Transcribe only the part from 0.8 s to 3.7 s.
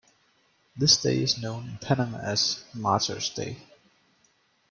day is known in Panama as Martyrs' Day.